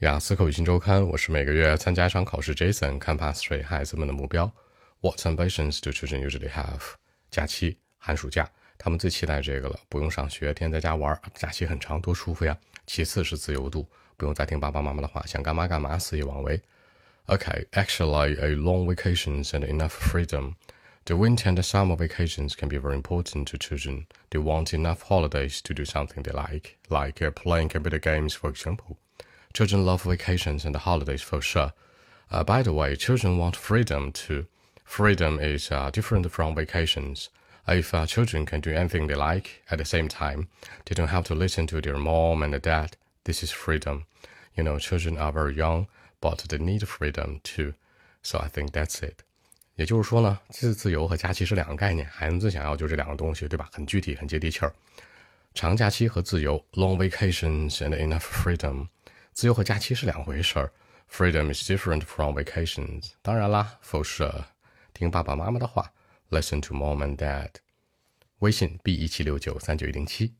[0.00, 2.54] 雅思口语新周刊，我是每个月参加一场考试。
[2.54, 4.50] Jason 看 pass rate 孩子们的目标。
[5.02, 6.80] What ambitions do children usually have？
[7.30, 12.56] 假期、寒暑假，他们最期待这个了，不用上学，天天在家玩，假期很长，多舒服呀。
[12.86, 13.86] 其次是自由度，
[14.16, 16.58] 不用再听爸爸妈妈的话，想干嘛干嘛，肆意妄为。
[17.26, 20.54] Okay, actually, a long vacations and enough freedom.
[21.04, 24.06] The winter and the summer vacations can be very important to children.
[24.30, 28.96] They want enough holidays to do something they like, like playing computer games, for example.
[29.53, 31.71] Children love vacations and holidays for sure.
[32.31, 34.45] Uh, by the way, children want freedom too.
[34.83, 37.29] Freedom is uh, different from vacations.
[37.67, 40.47] If uh, children can do anything they like at the same time,
[40.85, 42.97] they don't have to listen to their mom and dad.
[43.23, 44.05] This is freedom.
[44.55, 45.87] You know, children are very young,
[46.21, 47.73] but they need freedom too.
[48.21, 49.23] So I think that's it.
[49.77, 53.67] 也就是说呢，自自由和假期是两个概念，孩子最想要就这两个东西，对吧？
[53.71, 54.73] 很具体，很接地气儿。
[55.53, 58.87] 长假期和自由，long vacations and enough freedom。
[59.40, 60.70] 自由和假期是两回事儿
[61.10, 63.12] ，freedom is different from vacations。
[63.22, 64.44] 当然啦，for sure，
[64.92, 65.94] 听爸爸妈妈的话
[66.28, 67.48] ，listen to mom and dad。
[68.40, 70.34] 微信 b 一七六九三九一零七。